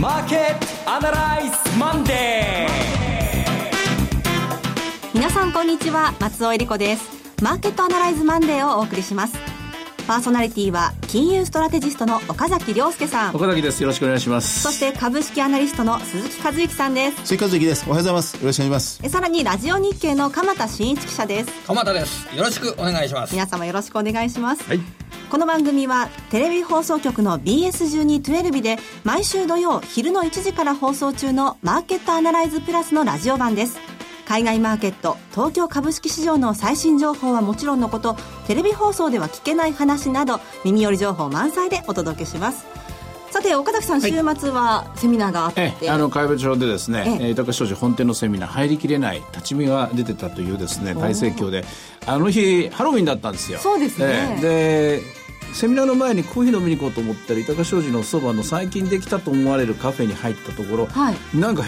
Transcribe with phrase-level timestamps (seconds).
[0.00, 2.70] マーケットアナライズマンデー
[5.14, 7.08] 皆さんこんにちは松尾英里子です。
[7.42, 9.38] マーケットアナライズマンデーをお送りします。
[10.06, 13.34] パーソナリティは金融ストラテジストの岡崎良介さん。
[13.34, 13.82] 岡崎です。
[13.82, 14.60] よろしくお願いします。
[14.60, 17.16] そして株式アナリストの鈴木一之さんです。
[17.24, 17.86] 鈴木一之です。
[17.86, 18.36] おはようございます。
[18.36, 19.00] よろしくお願いします。
[19.02, 21.50] えさらにラジオ日経の鎌田伸一記者です。
[21.66, 22.28] 鎌田です。
[22.36, 23.32] よろしくお願いします。
[23.32, 24.80] 皆様よろしくお願いします、はい、
[25.28, 33.78] この番組はテレビ放送局の BS1212 で毎週土曜昼の1時から放送中のマーケットアナライズプラスのラジオ版です。
[34.24, 38.16] 海外マーケット東京株式市場の最新情報はもちろんのこと
[38.46, 42.64] テレビ放送では聞けない話など耳寄り情報満載でお届けします。
[43.36, 51.64] さて岡崎さん、週末はセミナーがあって、えあの海部町でですね、え豊商事本店のセミナー入りきれない立ち見が出てたというですね大盛況で。
[52.06, 53.58] あの日ハロウィンだったんですよ。
[53.58, 55.02] そうですね、で
[55.52, 61.64] セミナーの前にコーヒー飲みに行こうと思ったら豊商事のそばの最近できたと思われるカフェに入ったところ、はい、なんか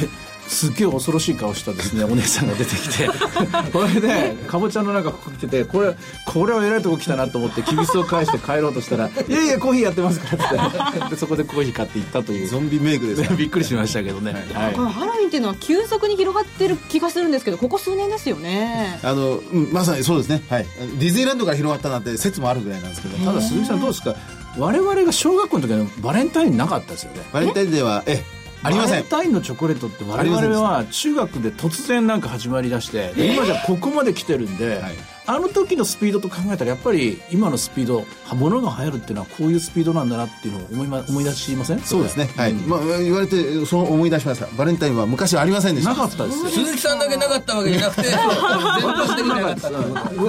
[0.49, 3.09] すっげえ恐ろしい顔したですねお姉さんが出てきて。
[3.73, 5.95] これでかぼちゃの中こ着ててこれ
[6.27, 11.11] これは偉いとこ来たなと思ってきびすを返して帰ろうとしたら「いやいやコーヒーやってますから」って。
[11.11, 12.49] でそこでコーヒー買って行ったという。
[12.49, 18.99] ゾンビメイクです びっくりしましたけどね、はい、このハロウィンっていうのは急速に広がってる気がするんですけどここ数年ですよね。
[19.03, 20.67] あの、うん、まさにそうですね、はい、
[20.99, 23.17] ディズニーランドから広がったなんて説もあるぐらいなんですけど。
[23.19, 24.15] ただ鈴木さんどうですか？
[24.57, 27.21] 我々が小学校の時はバレンタインなかったですよね。
[27.33, 28.23] バレンタインデーはえ
[28.63, 28.91] ありません。
[28.91, 34.95] バレンタインのチョコレートって我々は中学で突然なんか始まりだして、今じゃここまで来てるんで、はい、
[35.27, 41.81] あの時のスピードと考えたらやっぱり今のスピード物が流行るっていうのはこういうスピードなんだなっていうのを思い,、ま、 思い出しません？
[41.81, 44.49] そうですね、はい、まあ、言われてそう思い出しました。
[44.57, 45.91] バレンタインは昔はありませんでした。
[45.91, 46.51] なかったですよ。
[46.51, 49.71] 鈴木さんだけなかったわけじゃなくて 全般的になかった。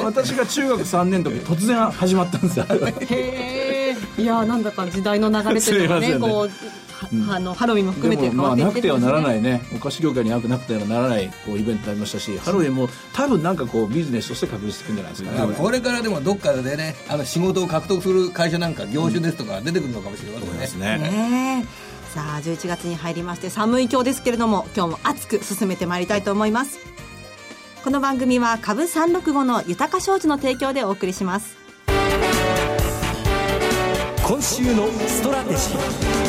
[0.04, 2.66] 私が中学3年の時突然始まったんですよ。
[3.10, 6.16] へえいやなんだか時代の流れというかね。
[6.20, 6.52] こう
[7.30, 9.62] あのハロウィンも含めてまあなくてはならないね。
[9.76, 11.30] お菓子業界になくてはならない。
[11.46, 15.54] こうイベントになりましたしハロウィンも多分なんかこうビジネスとして確立していくんじゃないですかね。
[15.54, 21.10] これからでもどっかでねあの仕事を獲得する会社なんか業種ですとか出てくるのかもしれませんね,、ね
[21.62, 21.66] ね
[22.14, 26.80] さあ11月に入りまして寒い今日ですけれども今日も熱く進めてまいりたいと思います。
[27.84, 31.58] この番組は株365の豊か商事の提供でお送りします。
[34.28, 36.29] 今週のストラテジー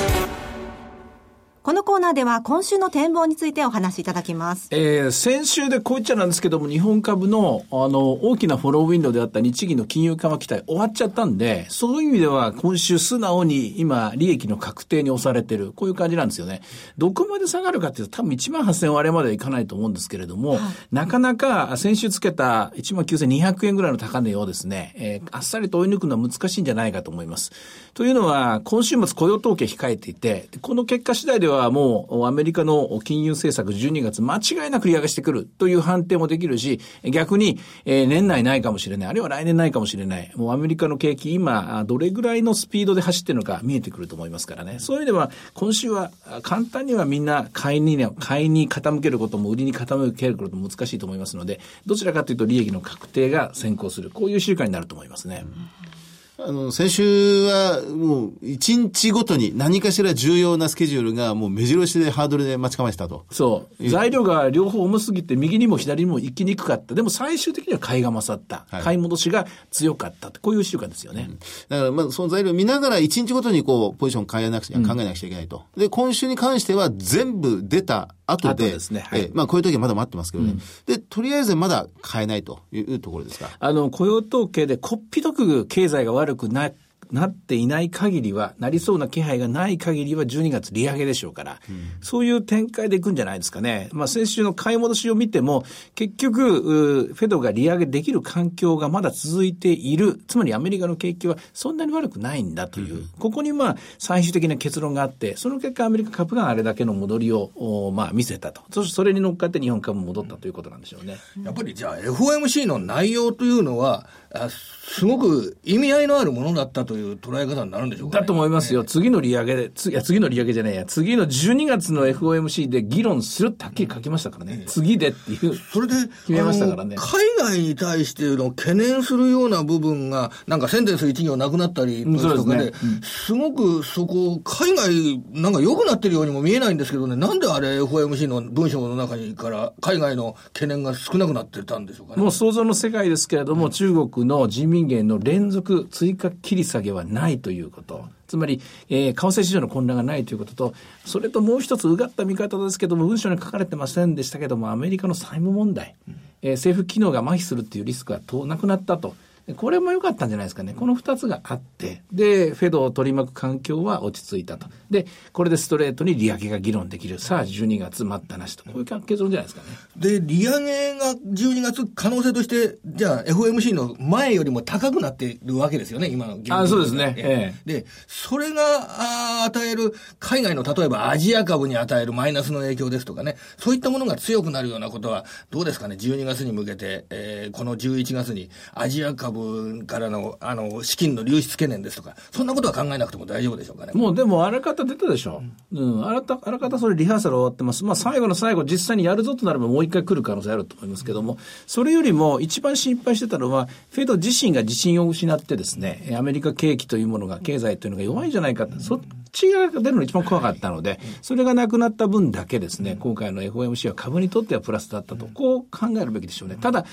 [1.63, 4.69] このコーナーでは今週の展望についてお話しいただきます。
[4.71, 16.63] えー、先週でこういっちゃなんですけども、日本株の、あの、大きなフォローウィンドウであった日銀の金融緩和期待終わっちゃったんで、そういう意味では今週素直に今、利益の確定に押されてる、こういう感じなんですよね。
[16.97, 20.61] どこまで下がるかっていうと多分1万8000割れまではいかないと思うんですけれども、はい、
[20.93, 27.53] なかなか先週つけた1万9200円ぐらいの高値をですね、えー、あっさりと追い抜くのは難しいんじゃないかと思います。
[27.93, 40.33] というのは、今週末雇用統計控えていて、この結果次第ではもうアメリカの金融政策12月間違いなく利上げしてくるという判定もできるし、逆に、えー、年内ないかもしれない、あるいは来年ないかもしれない。
[40.37, 44.79] もうアメリカの景気今、どれぐらいのスピードで走ってるのか見えてくると思いますからね。
[44.79, 46.11] そういう意味では、今週は
[46.43, 54.11] 簡単にはみんな買いに、ね買いに傾けることも売りに傾けることも難しいと思いますので、どちらかというと利益の確定が先行する。
[54.11, 55.45] こういう週間になると思いますね。
[55.45, 56.00] うん
[56.43, 63.27] あの、先週はもう一日ごとに何かしら重要なスケジュールがもう目白押しでハードルで待ち構えてたと。
[63.31, 63.89] そう。
[63.89, 66.95] 材料が両方重すぎて右にも左にも行きにくかった。
[66.95, 68.65] でも最終的には買いが勝った。
[68.71, 70.31] はい、買い戻しが強かった。
[70.41, 71.29] こういう週間ですよね。
[71.31, 75.65] うん、だからまあその材料を見ながら一日ごとにこうポジション変えなくちゃ、考えなくちゃいけないと。
[75.77, 83.51] で、今週に関しては全部出た後で、ですね、はい、えまあこういう時はまだ待ってますけどね、うん、で、とりあえずまだ買えないというところですか？
[83.59, 86.71] あの、雇用統計でこっぴどく経済が悪くな
[87.13, 93.89] なっていない限りは、なりそうな気配がない限りは12月利上げでしょうから、うん、そういう展開でいくんじゃないですかね。
[93.93, 100.21] まあ先週の買い戻しを見ても、結局、フェドが利上げできる環境がまだ続いている。
[100.29, 108.63] つまりアメリカの景気はそんなに悪くないんだという、うん、ここにまあ最終的な結論があって、その結果アメリカ株があれだけの戻りを、まあ見せたと。
[108.71, 111.17] そしてそれに乗っかって日本株も戻ったということなんでしょうね。
[111.43, 114.07] やっぱりじゃあ FOMC の内容というのは、
[114.49, 118.85] すごく意味合いのあるものだったという捉え方になるんでしょうか、ね、だと思いますよ。
[118.85, 124.65] 次の利上げで、次の利上げじゃないや、次の12月の FOMC で議論するってはっきり書きましたからね。
[124.67, 125.55] 次でっていう。
[125.55, 125.95] それで、
[126.27, 126.97] 決めましたからね。
[126.97, 132.73] 海外に対しての懸念するような部分が、なんかセンテンス1行なくなったりとかで、
[133.03, 142.23] すごくそこ、海外なんか良くなってるようにも見えないんですけどね、なんであれ FOMC の文章の中にから海外の懸念が少なくなってたんでしょうかね。
[142.23, 148.09] もう想像の世界ですけれども、中国の人民元の連続追加切り下げはないということ。
[148.27, 150.75] つまり、えー、為替市場の混乱がないということと、
[151.05, 155.97] それともう一つうがった見方ですけども、文章に書かれてませんでしたけども、アメリカの債務問題、
[156.43, 159.15] えー、政府機能が麻痺するっていうリスクがなくなったと。
[159.55, 160.75] これも良かったんじゃないですかね。
[160.75, 164.67] この二つがあって、で、フェドを取り巻く環境は落ち着いたと。
[164.91, 167.19] で、これでストレートに利上げが議論できる。
[167.19, 168.65] さあ、12月待ったなしと。
[168.65, 169.69] こういう結論じゃないですかね。
[169.97, 177.15] で、利上げが12月可能性として、じゃあ FOMC の前よりも高くなっているわけですよね、今の現あそうですね。
[177.17, 193.93] ええ、で、それがあ与える、海外の例えばアジア株に与えるマイナスの影響ですとかね、そういったものが強くなるようなことは、どうですかね、12月に向けて、えー、この11月にアジア株国からの、あの、資金の流出懸念ですとか、そんなことは考えなくても大丈夫でしょうかね。
[193.95, 195.43] もうでも、あらかた出たでしょ。
[195.73, 196.07] うん。
[196.07, 197.85] あらた、あらかたそれリハーサル終わってます。
[197.85, 209.01] まあ、最後の最後、実際にやるぞとなればもう一回来る可能性あると思いますけども、それよりも一番心配してたのは、フェド自身が自信を失ってですね、アメリカ景気というものが、経済というのが弱いんじゃないかそ
[209.31, 216.57] っちが出るのが一番怖かったので、それがなくなった分だけですね、今回の FOMC は株にとってはプラスだったと、こう考えるべきでしょうね。
[216.61, 216.85] ただ、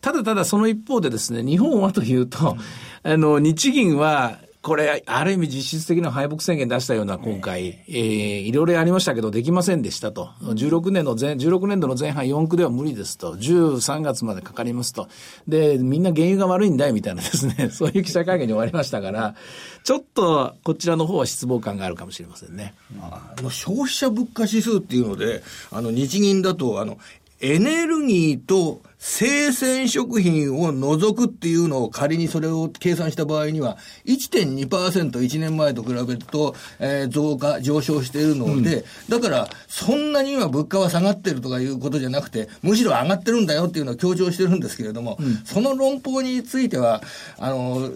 [0.00, 2.56] ただただその一方でですね、日本はというと、
[3.02, 10.30] あの、日銀は、これ、ある意味実質的な敗北宣言出したような今回、えー、いろいろありましたけど、できませんでしたと。
[10.40, 13.34] 16年の前、16年度の前半4区では無理ですと。
[13.34, 15.08] 13月までかかりますと。
[15.48, 19.34] で、みんな原油が悪いんだよみたいなですね、 そういう記者会見に終わりましたから、
[19.82, 22.74] ちょっとこちらの方は失望感があるかもしれませんね。
[23.00, 25.42] あの消費者物価指数っていうので、
[25.72, 26.98] あの日銀だと、あの、
[27.40, 33.76] エネルギーと生鮮食品を除くっていうのを仮にそれを計算した場合には、
[34.06, 47.02] 1.2%、1年前と比べると、えー、増加、上昇しているので、うん、だから、そんなに今物価は下がってるとかいうことじゃなくて、むしろ上がってるんだよっていうのを強調してるんですけれども、うん、その論法については、
[47.38, 47.90] あの、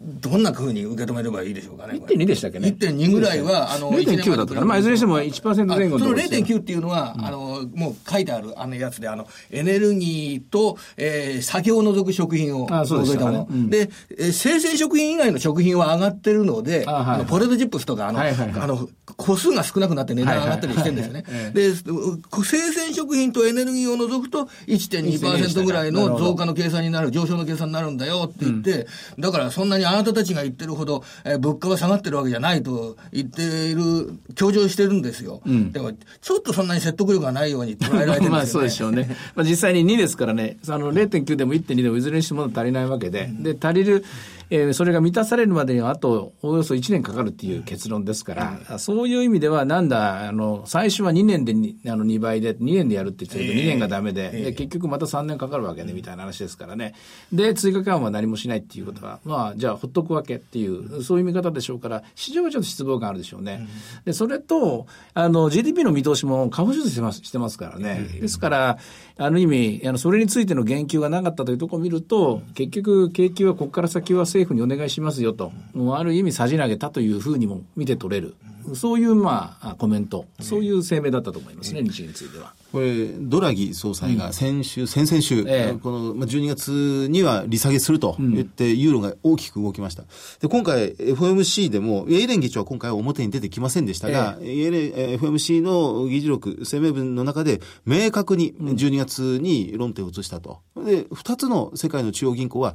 [0.00, 1.94] どんなふうに受け止めればいいでしょうかね。
[1.98, 2.68] 1.2でしたっけね。
[2.68, 13.70] 1.2ぐらいは、あの、0.9だったから、まあ、いずれにしても1%前後その0.9っていうのは、あの、もう書いてあるあのやつで、あの、エネルギーと、えー、酒を除く食品を除いたもの。
[13.70, 21.24] で、え生鮮食品以外の食品は上がってるので、あのポテトチップスとか、あの、あの、個数が少なくなって値段上がったりしてるんですよね。
[21.52, 28.86] で、生鮮食品とエネルギーを除くと1.2%ぐらいの増加の計算になる、上昇の計算になるんだよって言って、
[29.18, 35.42] だからそんなにあなたたちが言ってるほど、えー、物価は下がってるわけじゃないと言っている、強調してるんですよ。
[35.46, 39.16] うん、でも、ちょっとそんなに説得力がないように捉えられてるんですよ、ね、まあそうでしょうね。
[39.34, 44.04] まあ実際に2ですからね、あの0.9でも1.2でもいずれにしても足りないわけで、で、足りる、
[44.54, 51.54] えー、それが満たされるまでにはあとおよそ1年かかるっていう結論ですから、うん、そういう意味では、なんだ、あの、最初は2年で
[51.90, 56.94] あの2倍で、2年でやるって言ってるけど、2年がダメで、えー、で、結局また3年かかるわけね、みたいな話ですからね。
[57.32, 63.66] で、追加緩和は何もしないっていうことは、まあ、じゃあ、ほっとくわけっていう、そういう見方でしょうから、市場はちょっと失望感あるでしょうね。
[63.98, 68.06] うん、で、それと、あの、GDP の見通しも過保持してます、してますからね。
[68.20, 68.78] ですから、
[69.16, 78.34] あの意味、あの、それについての言及がなかったというところを見ると、結局、景気はここから先は政府にお願いしますよと、もうある意味さじ投げたというふうにも見て取れる。
[78.74, 82.54] そういう、まあ、コメント、そういう声明だったと思いますね、日銀については。
[82.72, 90.04] これ、ドラギ総裁が先週、うん、先々週、ええ、この12月には利下げすると言って、ユーロが大きく動きました。
[90.40, 100.60] で、今回、FOMC でも、イエレン議長は今回は表に出てきませんでしたが、ええ、イエレン、FOMC の議事録、声明文の中で、明確に12月に論点を移したと。
[100.76, 102.74] で、二つの世界の中央銀行は、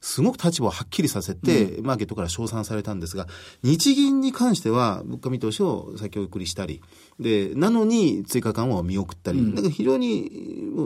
[0.00, 3.26] すごく立場をはっきりさせて、マーケットから称賛されたんですが、
[3.62, 6.82] 日銀に関しては、物価見通しを先送りしたり、
[7.18, 10.30] で、なのに追加緩和を見送ったり、うん、だから非常に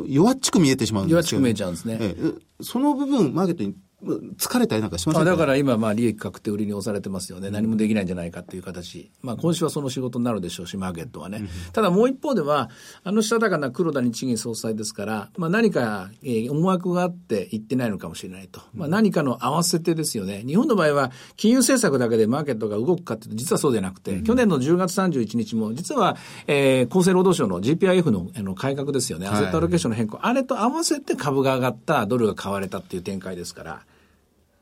[0.09, 1.99] 弱っちく見えてしまうんですよ、ね、弱っちく見えちゃうんですね。
[2.01, 11.39] ええ、その部分、マーケットに疲れたりなんかしますだから今、まあ、利益確定売りに押されてますよね、何もできないんじゃないかという形、まあ、今週はその仕事になるでしょうし、マーケットはね。
[11.39, 12.71] うん、ただもう一方では、
[13.05, 26.17] あのしたたかな黒田日銀総裁ですから、まあ、何か、えー、思惑があって言ってないのかもしれないと、まあ、何かの合わせてですよね、日本の場合は、金融政策だけでマーケットが動くかというと、実はそうでなくて、うん、去年の10月31日も、実は、
[26.47, 33.83] えー、厚生労働省の GPIF のあの改革ですよね、アセットアロケーションの変更、あれと合わせて株が上がった、ドルが買われたっていう展開ですから。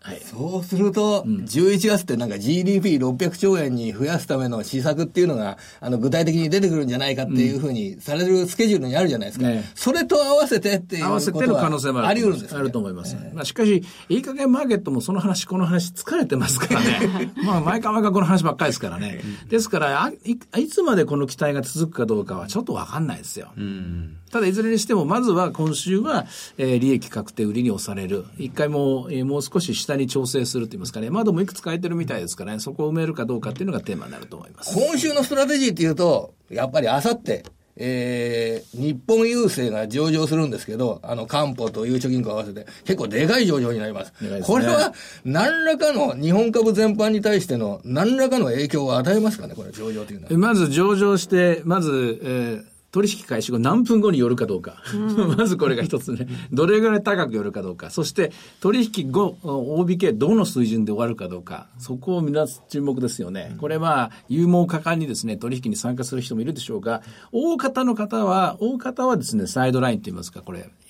[0.02, 9.46] はい、そうすると、うん、11月ってなんか GDP600 兆円に増やすための施策っていうのが、あの、具体的に出てくるんじゃないかっていうふうにされるスケジュールにあるじゃないですか。
[9.46, 13.14] ね、それと合わせてっていう合わせての可能性もあり得るんです、ね、あると思います。
[13.20, 17.32] えー、まあ、しかし、いい加減マーケットもその話、この話疲れてますからね。
[17.44, 19.20] まあ、毎回毎回この話ばっかりですからね。
[19.50, 23.52] ですからあい、いつまでこの期待が続くかどうかはちょっとわかんないですよ。
[23.54, 26.26] うんただいずれにしても、まずは今週は、
[26.56, 28.24] えー、利益確定売りに押される。
[28.38, 31.10] 一回も、えー、もう少し下に調整すると言いますかね。
[31.10, 34.74] 窓もいくつ変えてるみたいですからね、そこを埋めるかどうかっていうのがテーマになると思います。
[34.74, 37.44] 今週のストラテジーっていうと、やっぱりあさって、
[37.82, 44.12] えー、日本郵政が上場するんですけど、あの、官報とゆうちょ銀行合わせて、結構でかい上場になります。
[44.18, 44.92] すね、これは、
[45.24, 50.36] 何らかの日本株全般に対しての、何らかの影響を与えますかね、これ、上場というのは。
[50.36, 54.82] まず上場して、まず、えー、取引開始後何分後によるかどうか。
[55.38, 56.26] まずこれが一つね。
[56.52, 57.90] どれぐらい高くよるかどうか。
[57.90, 61.68] そして取引後、OBK どの水準で終わるかどうか。
[61.78, 63.54] そこを皆注目ですよね。
[63.58, 70.68] これは勇猛果敢にですね、取引に参加する人もいるでしょうが、大方の方は、大方はですね、サイドラインといいますか、これ、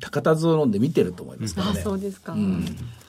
[0.00, 1.80] 高田を飲んで見てると思いますからね。
[1.80, 2.32] あ、そうですか。
[2.32, 2.64] うん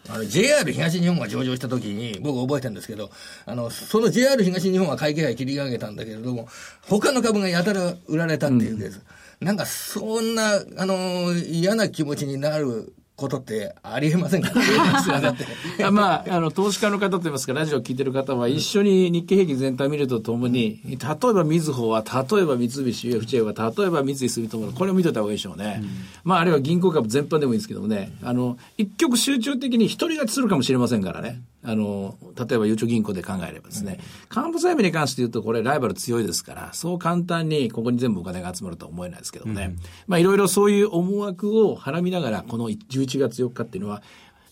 [0.09, 3.09] あの、JR 東日本が上場した時に、僕覚えてるんですけど、
[3.45, 6.47] あの、その JR 東日本は会計杯切り上げたんだけれども、
[6.87, 9.01] 他の株がやたら売られたっていうケース。
[9.41, 14.51] うん、なんか、そんな、あの、嫌な気持ちになることってありえませんか
[15.91, 25.79] まあ、あの、投資家の方といいますか、ラジオを聞いてる方は、一緒に日経平均全体を見るとともに、例えばみずほは、例えば三菱 UFJ は、例えば三井住友これを見といた方がいいでしょうね。
[25.81, 25.89] うん、
[26.23, 31.41] まあ、あるいは銀行株全般でもいいんですけどもね、あの、一極集中的に一人勝ちするかもしれませんからね。
[31.69, 33.99] あの、例えばゆうちょ銀行で考えればですね、
[34.33, 39.65] 幹部債務に関して言うと、これライバル強いですから、そう簡単にここに全部お金が集まるとは思えないですけどもね。
[39.65, 44.01] うん、まあいろいろそういう思惑をはらみながら、この11月4日っていうのは、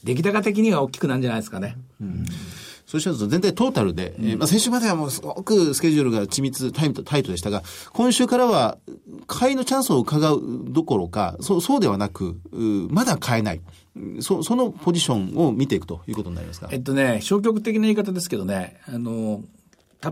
[0.03, 1.77] 出来高的には大きくなるんじゃないですかね。
[2.01, 2.25] うん
[2.85, 7.63] そうしますと全体トータルで、うん、えー、まあ、先週まではもうすごくスケジュールが緻密、タイムタイトでしたが、
[7.93, 8.77] 今週からは
[9.27, 12.39] 買いのチャンスを伺うどころか、そうそうではなく、
[12.89, 13.61] まだ買えない。
[14.19, 16.67] そそのポジションを見ていくということになりますか？
[16.69, 19.41] えっとね、消極的な言い方ですけどね、あの、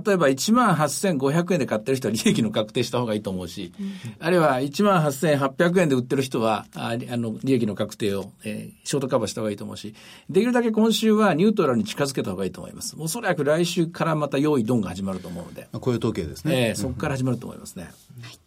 [0.06, 9.94] 例えば1万8500円で買ってる人は利益の確定した方がいいと思うし、うん、あるいは1万8800円で売ってる人は、ああの、利益の確定を、えー、ショートカバーした方がいいと思うし、
[10.30, 12.96] できるだけ今週はニュートラルに近づけた方がいいと思います。
[12.98, 15.68] おそらく来週からまた用意ドンが始まると思うので。
[15.74, 16.70] こういう統計ですね。
[16.70, 17.84] えー、そこから始まると思いますね。
[18.22, 18.40] はい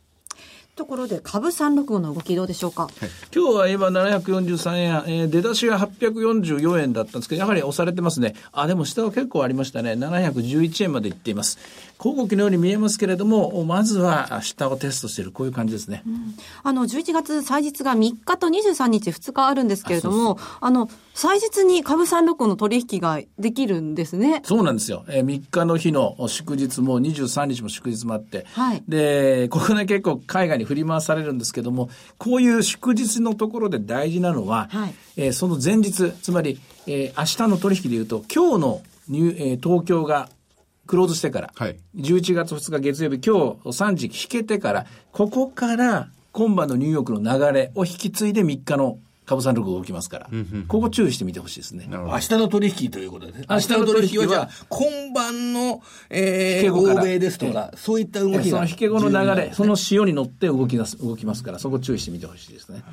[0.77, 2.93] ところで、株365の動きどうでしょうか、はい、
[3.35, 8.35] 今日は今743円、えー、出だしが844円だったんですけど、やはり押されてますね。
[8.53, 9.93] あ、でも下は結構ありましたね。
[9.93, 11.59] 711円までいっています。
[11.99, 16.03] 交互期のように見えますけれども、まずは下をテストしている、こういう感じですね。
[16.07, 24.43] うん、あの、11月祭日が3日と23日2日あるんですけれども、あの、祭日に株365の取引ができるんですね。
[24.45, 25.07] そうなんですよ。
[25.09, 40.29] えー、3日の日の祝日も23日も祝日もあって、はい、で、ここね結構海外に振り回されるんですけども、こういう祝日のところで大事なのは、はい、えー、その前日、つまり、えー、明日の取引でいうと、今日のニュ、えー、東京が
[40.87, 50.31] クローズしてから、はい、11月2日月曜日、今日3時引けてから、ここから今晩のニューヨークの流れを引き継いで3日の株三六動きますから、
[50.69, 51.89] ここ注意してみてほしいですね。
[51.91, 53.47] 明日の取引ということですね。
[53.51, 58.59] 明日の取引は、じゃあ、今晩の、えー、欧米ですとか、そういった動きが。
[58.59, 62.85] その引け後の流れ、その潮に乗って動きます、動きますから、そこ注意してみてほしいですね。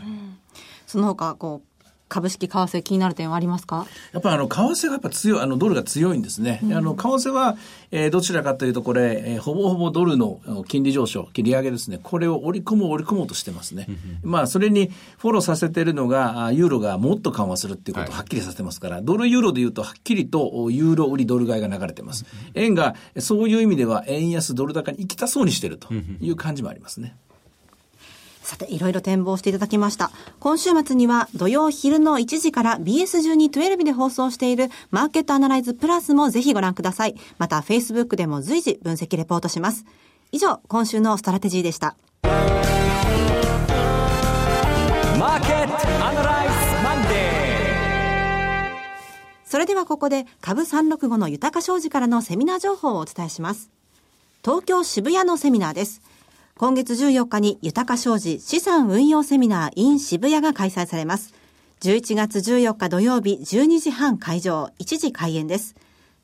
[0.87, 1.72] その他、こう、
[2.09, 3.87] 株式、為替気になる点はありますか？
[4.11, 6.59] やっぱりあの、為替がやっぱ強い、あの、ドルが強いんですね。
[6.63, 7.57] うん、あの、為替は、
[7.89, 11.99] えー、どちらかというとこれ、えー、ほぼほぼドルの金利上昇、切り上げですね。
[12.03, 13.87] これを織り込もう、織り込もうとしてますね。
[14.21, 22.25] まあ、それにフォローさせてるのが、ユーロがもっと緩和するっていうことをはっきりさせてますから、はい、ドルユーロで言うと、はっきりとユーロ売りドル買いが流れてます。
[22.53, 27.15] 円が、そういう意味では、円安ドル高に行きたそうにしてるという感じもありますね。
[28.43, 30.11] さて、いろいろ展望していただきました。
[30.39, 37.15] 今週末には土曜昼の1時から BS1212 で放送しているマーケットアナライズプラスもぜひご覧ください。
[37.37, 39.85] また、Facebook でも随時分析レポートします。
[40.31, 41.95] 以上、今週のストラテジーでした。
[42.23, 47.13] マーケットアナライズマンデー
[49.45, 53.71] それではここで株365の豊商事からのセミナー情報をお伝えします。
[54.43, 56.01] 東京渋谷のセミナーです。
[56.55, 61.33] 今月14日に豊か商事資産運用セミナー in 渋谷が開催されます。
[61.81, 65.75] 11月14日土曜日12時半会場、1時開演です。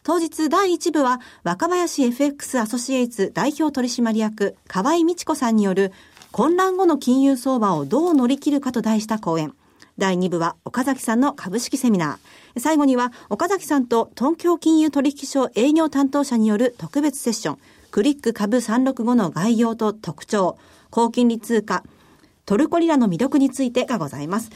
[0.04, 5.92] 当日第1部は若林 FX アソシエイツ代表取締役河合美智子さんによる
[6.32, 9.56] 混乱後の金融相場をどう乗り切るかと題した講演。
[9.98, 12.60] 第2部は岡崎さんの株式セミナー。
[12.60, 17.58] 最後には岡崎さんと東京金融取引所営業担当者による特別セッション、
[17.91, 20.58] クリック株365の概要と特徴、
[20.91, 21.84] 高金利通貨、
[22.46, 24.51] トルコリラの魅力についてがございます。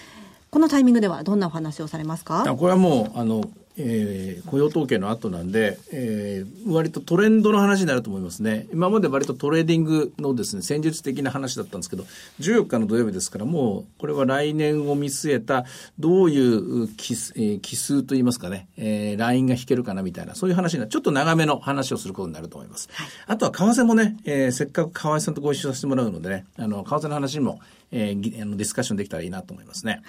[0.52, 2.44] このタイミングではどんなお話をされますか？
[2.56, 3.44] これはもう、あの、
[3.78, 8.68] えー、雇用統計の後なんで、えー、割とトレンドの話になると思いますね。
[8.72, 12.06] 今まで割とトレーディングのですね、戦術的な話だったんですけど、
[12.40, 15.66] 14日の土曜日ですから、もう、これは来年を見据えた、
[15.98, 22.90] どういう奇,、えー、奇数といいますかね、えー、ラインが引けるかなみたいな、そういう話が、ちょっと長めの話をすることになると思います。
[22.92, 27.60] はい、あとは、為替もね、えー、せっかく河合さんとご一緒させてもらうのでね、あの、為替の話も、
[27.96, 30.02] えー、ディスカッションできたらいいなと思いますね。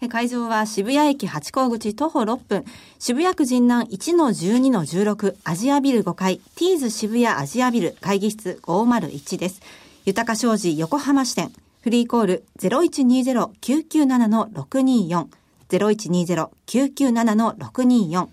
[0.00, 2.64] はい、会場は渋谷駅八甲口徒歩6分、
[2.98, 9.62] 渋谷区神南1-12-16アジアビル5階、ティーズ渋谷アジアビル会議室501です。
[10.06, 15.26] 豊商事横浜支店、フリーコール0120-997-624、
[15.68, 18.28] 0120-997-624、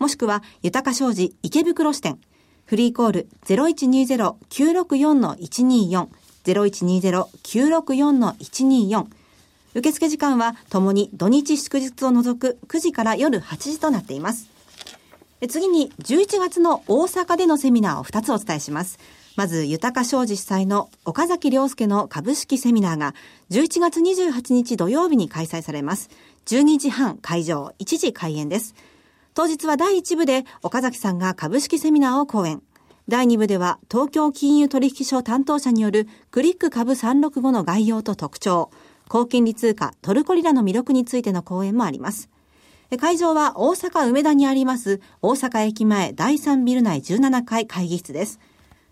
[0.00, 2.18] もしくは豊商事池袋支店、
[2.66, 6.08] フリーコール0120-964-124、
[6.44, 9.06] 0120-964-124
[9.74, 14.48] 受付時間はともに土日祝日を除く9時から夜8時となっています。
[15.48, 18.98] 次に11月の大阪でのセミナーを2つお伝えします。
[19.36, 23.14] まず、豊商事主催の岡崎良介の株式セミナーが
[23.50, 26.10] 11月28日土曜日に開催されます。
[26.46, 28.74] 12時半会場、1時開演です。
[29.32, 32.60] 当日は第1部で岡崎さんが株式セミナーを講演。
[33.10, 38.70] 第2部では東京金融取引所担当者によるクリック株365の概要と特徴、
[39.08, 42.30] 高金利通貨トルコリラの魅力についての講演もあります。
[43.00, 48.38] 会場は大阪梅田にあります大阪駅前第3ビル内17階会議室です。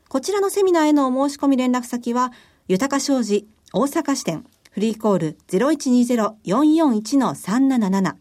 [0.09, 2.33] こちらのセミナーへのお申し込み連絡先は、
[2.67, 8.17] 豊商事大阪支店フリーコール0120-441-377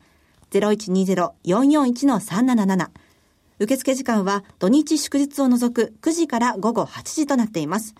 [0.51, 3.06] 0120-441-377
[3.59, 7.95] 受付時間は土日祝日を除く9時から午後8時となっています。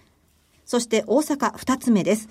[0.66, 2.30] そして大阪2つ目です。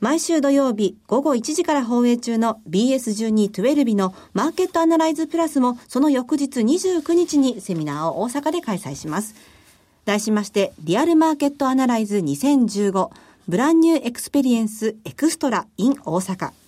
[0.00, 9.34] 毎週土曜日午後1時から放映中の BS12-12 のマーケットアナライズプラスもその翌日29日にセミナーを大阪で開催します。
[10.04, 13.10] 題しましてリアルマーケットアナライズ2015
[13.48, 16.67] ブランニューエクスペリエンスエクストラ in 大阪。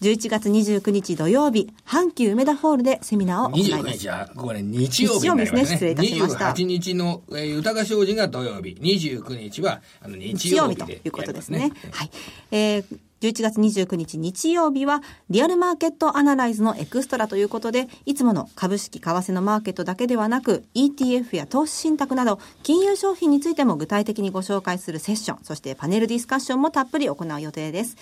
[0.00, 3.96] 11月29日土曜日、阪急梅田ホールでセミナーを行います。
[3.96, 5.60] 29日は、ここね、日曜日になりますね。
[5.60, 6.44] ですね、失礼いたしました。
[6.52, 11.72] 28日の、えー、豊商事が土曜日、29日は、あの、日曜日ということですね。
[11.92, 12.10] はい。
[12.50, 12.84] えー
[13.20, 27.98] 11月29日日曜日はリアルマーケットアナライズのエクストラということでいつもの株式為替のマーケットだけではなく ETF や投資信託など金融商品についても具体的にご紹介するセッションそしてパネルディスカッションもたっぷり行う予定です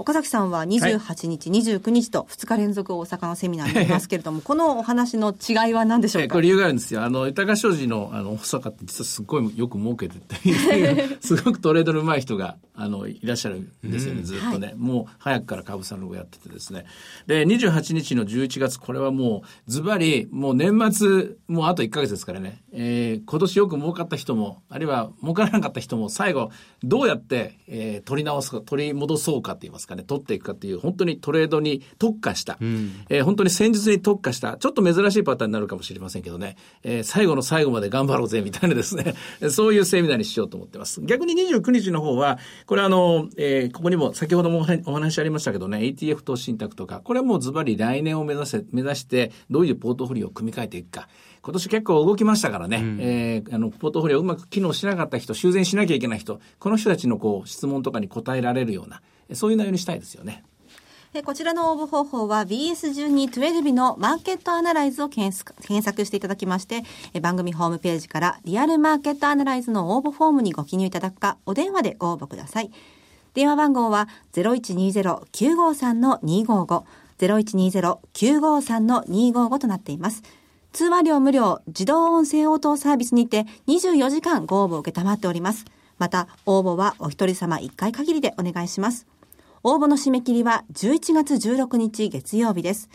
[0.00, 7.02] 岡崎さんは28日、はい、29日と2日連続大阪のセミナーにいますけれども、 このお話の違いは何でしょうか、これ理由があるんですよ。
[7.02, 16.84] あの、豊商事のあの大阪って実はすごいよく儲けてて、 すごくトレードの上手い人があのいらっしゃるんですよね、ずっとね、はい、もう早くから株さんのをやっててですね。
[17.26, 26.52] で、28日の11月、これはもうズバリ、もう年末、もうあと1か月ですからね、えー、今年よく儲かった人も、あるいは儲からなかった人も、最後、
[26.84, 39.14] どうやって、えー、取り直すか、取り戻そうかって言いますかね、取っていくかっていう、本当にトレードに特化した、うん、えー、本当に戦術に特化した、ちょっと珍しいパターンになるかもしれませんけどね、えー、最後の最後まで頑張ろうぜみたいなですね、
[39.50, 41.00] そういうセミナーにしようと思ってます。
[41.02, 51.08] 逆に29日の方は、これあの、えー、ここにも先ほどもお話ありましたけどね、ETF 投資信託とか、これはもうズバリ来年を目指せ、目指して、どういうポートフォリオを組み替えていくか。
[51.42, 59.02] 今年結構動きましたからね、うん、えー、あの、ポートフォリオうまく機能しなかった人、修繕しなきゃいけない人、この人たちのこう、質問とかに答えられるような、
[59.34, 60.44] そういう内容にしたいですよね。
[61.24, 66.82] こちらの応募方法は BS1212 日のマーケットアナライズを検索していただきまして、
[67.20, 72.70] 番組ホームページからリアルマーケットアナライズの応募フォームにご記入いただくか、お電話でご応募ください。
[73.32, 76.82] 電話番号は0120-953-255、
[77.18, 80.22] 0120-953-255となっています。
[80.72, 85.64] 通話料無料、自動音声応答サービスにて24時間ご応募を受けたまっております。
[85.98, 89.06] また、応募はお一人様一回限りでお願いします。
[89.64, 92.88] 応募の締め切りは11月16日月曜日です。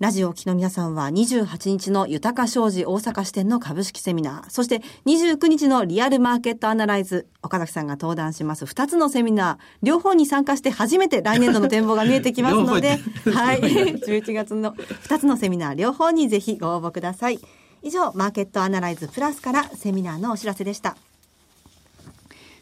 [0.00, 13.00] ラジオを聴きの皆さんは28日の豊商事大阪支店の株式セミナー、そして29日のリアルマーケットアナライズ、岡崎さんが登壇します2つのセミナー、両方に参加して初めて来年度の展望が見えてきますので、
[13.34, 13.58] はい、
[13.98, 17.40] 11月の2つのセミナー両方にぜひご応募ください。
[17.82, 20.96] 以上、マーケットアナライズプラスからセミナーのお知らせでした。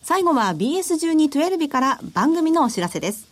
[0.02, 3.25] 最後は BS12-12 から番組のお知らせです。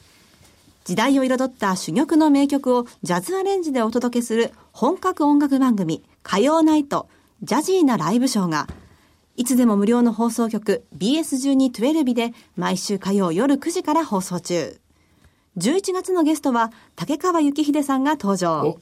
[0.85, 7.09] 時代を彩った珠玉の名曲をジャズアレンジでお届けする本格音楽番組、火曜ナイト、
[7.43, 8.67] Jazzy なライブショーが、
[9.37, 14.79] いつでも無料の放送局 BS1212 で毎週火曜夜9時から放送中。
[15.57, 18.79] 11月のゲストは竹川幸秀さんが登場。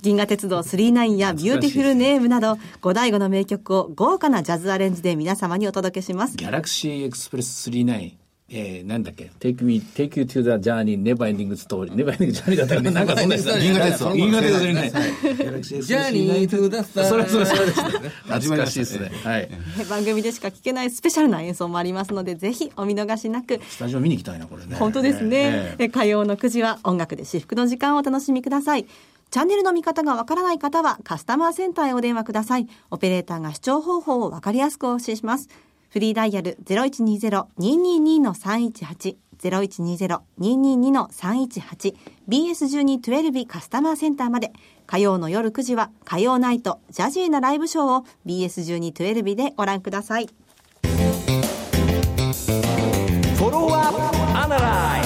[0.00, 6.36] 銀河鉄道999やビューティフルネームなど、五大五の名曲を豪華なジャズアレンジで皆様にお届けします。
[6.38, 8.21] ギャラクシーエクスプレス999。
[8.54, 11.90] えー、なんだっけ ?Take me, take you to the journey, never ending story.
[11.90, 14.12] never ending journey だったかななんかそんなやつ銀河鉄道。
[14.14, 14.90] 銀河鉄道じゃない。
[14.90, 17.04] ジャーニー to the star.
[17.08, 17.90] それそれそれですね。
[18.26, 19.10] 懐かしいですね。
[19.24, 19.48] はい。
[19.88, 23.58] 番組でしか聞けないスペシャルな演奏もありますので、ぜひお見逃しなく。
[23.66, 24.76] スタジオ見に行きたいな、これね。
[24.76, 25.76] 本当ですね。
[25.90, 28.86] 火曜の9時は音楽で至福の時間をお楽しみください。
[29.30, 32.68] チャンネルの見方がわからない方はカスタマーセンターへお電話ください。
[32.90, 35.48] オペレーターが視聴方法をわかりやすくお教えします。
[35.92, 41.94] フリーダイヤル0120-222-318 0120-222-318
[42.30, 44.54] BS1212 カスタマーセンターまで
[44.86, 50.26] 火曜の夜9時は火曜ナイトジャジーなライブショーを BS1212 でご覧ください。
[50.26, 55.02] フォローアナライ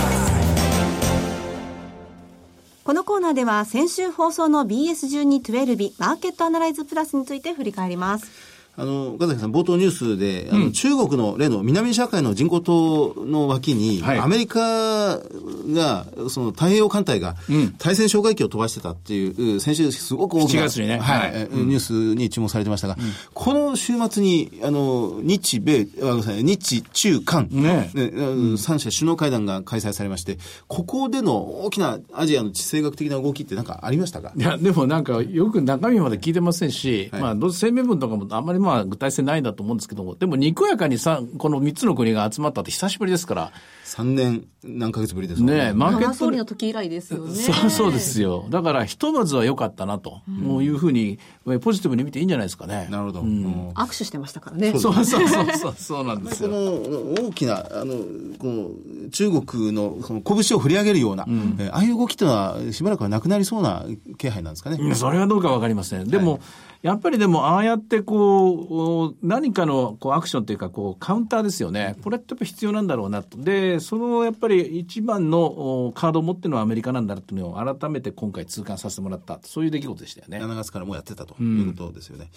[2.84, 8.55] このコーナーでは先週放送の BS1212 マーケットアナライズプラスについて振り返ります。
[8.76, 17.36] あの、岡崎さん、冒頭ニュースで、あの、中国の例の南シナ海の人工島の脇に、はい、アメリカが、その太平洋艦隊が、
[17.78, 34.32] 対戦哨戒機を飛ばしてたっていう、先週すごく大きな、ね、はい、はい、ニュースに注目されてましたが、うん、この週末に、あの、日米、あ日中韓、ね、ねうん、三者首脳会談が開催されまして、ここでの大きなアジアの地政学的な動きって何かありましたか？
[34.36, 43.52] いや、でもなんか、よく中身まで聞いてませんし、はい、まあ、声明文とかもあんまりまあ、具体性ないんだと思うんですけども、でもにこやかにさ、この3つの国が集まったって久しぶりですから。
[43.86, 45.66] 3年何ヶ月ぶりですね。
[45.66, 46.14] ねマーケット。
[46.14, 47.34] 総理の時以来ですよね。
[47.34, 48.46] そうそうですよ。
[48.50, 51.20] だから、ひとまずは良かったなと、ういうふうに、
[51.62, 52.88] ポジティブに見ていいんじゃないですかね。
[52.90, 53.20] なるほど。
[53.20, 54.72] うん、握手してましたからね。
[54.72, 56.50] そうそうそうそう、そうなんですよ。
[56.50, 57.94] この大きな、あの、
[58.38, 63.86] この中国のその拳を振り上げるような、うん、ああいう動きというのはしばらくはなくなりそうな
[64.18, 64.94] 気配なんですかね。
[64.94, 66.08] それはどうかわかりません。
[66.08, 66.40] でも、はい
[66.86, 71.96] やっぱりでも、ああやってこう、何かのこうアクションというか、こう、カウンターですよね。
[72.04, 73.38] これってやっぱ必要なんだろうなと。
[73.38, 79.38] で、そのやっぱり一番のカードを持ってるのはアメリカなんだというのを改めて今回痛感させてもらった。
[79.42, 80.38] そういう出来事でしたよね。
[80.38, 82.24] 7月からもうやってたということですよね。
[82.24, 82.30] うん、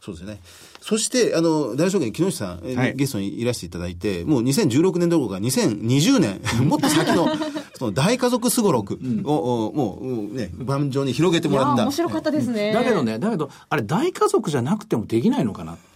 [0.00, 0.40] そうですよね。
[0.80, 7.28] そして、あの、大証券木下さん、はい、ゲストにいらしていただいて、もう2016年どころか2020年、 もっと先の、
[7.74, 11.82] その大家族すごろくを、うん、もうね、盤上に広げてもらった。
[11.84, 12.72] 面白かったですね。
[12.72, 15.74] だけどね、だけど、あれ大家族じゃなくてもできないのかな。
[15.74, 15.91] って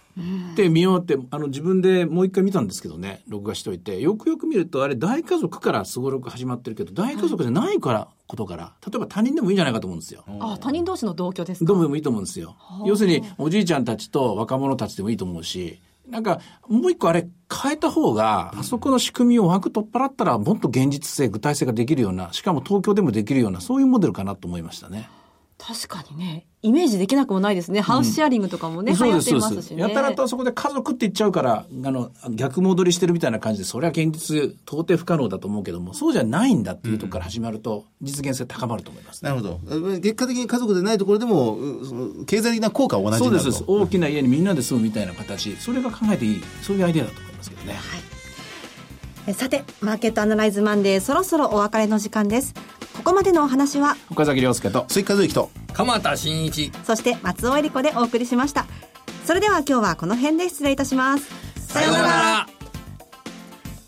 [0.69, 10.23] 見ようって、あの自分でもう一回見たんですけどね、録画しといて、よくよく見ると、あれ大家族からすごろく始まってるけど、大家族じゃないから、ことから、例えば他人でもいいんじゃないかと思うんですよ。
[10.39, 11.65] あ他人同士の同居ですか？
[11.65, 12.55] どうでもいいと思うんですよ。
[12.85, 25.09] 要するに、おじいちゃんたちと若者たちでもいいと思うし、なんか、もう一個あれ変えた方が、あそこの仕組みを枠取っ払ったら、もっと現実性、具体性ができるような、しかも東京でもできるような、そういうモデルかなと思いましたね。
[25.67, 26.45] 確かにね。
[26.61, 27.81] イメージできなくもないですね。
[27.81, 29.81] ハウスシェアリングとかもね、うん、流行ってますしね。
[29.81, 39.99] やたらとそこで家族って言っちゃうから、あの、逆戻りしてるみたいな感じで、それは現実、到底不可能だと思うけども、そうじゃないんだっていうところから始まると、実現性高まると思います、ね、なるほど。
[39.99, 41.57] 結果的に家族でないところでも、
[42.27, 43.63] 経済的な効果は同じそうです。
[43.67, 47.73] 大きな家にみんなで住むみたいな形、それが考えていい、そういうアイデアだと思いますけどね。
[47.73, 49.33] はい。
[49.33, 52.53] さて、マーケットアナライズマンデー、そろそろお別れの時間です。
[52.97, 56.71] ここまでのお話は岡崎亮介と鈴木和之と鎌田新一。
[56.83, 58.65] そして松尾恵理子でお送りしました。
[59.23, 61.25] それでは今日はこの辺で失礼いたします。
[61.67, 62.47] さようなら。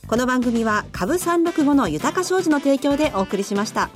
[0.07, 3.89] この番組は株365の豊か商事の提供でお送りしました。